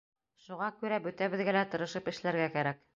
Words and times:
Шуға 0.45 0.69
күрә 0.79 0.99
бөтәбеҙгә 1.05 1.57
лә 1.59 1.65
тырышып 1.77 2.13
эшләргә 2.15 2.53
кәрәк. 2.59 2.87